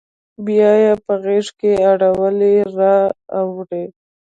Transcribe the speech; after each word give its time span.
بیا 0.45 0.71
یې 0.83 0.93
په 1.05 1.13
غیږ 1.23 1.47
کې 1.59 1.71
اړوي 1.89 2.55
را 2.77 2.95
اوړي 3.39 3.83